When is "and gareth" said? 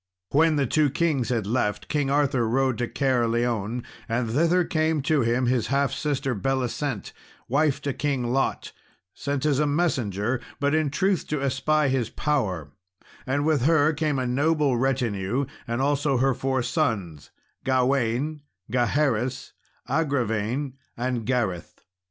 20.97-21.83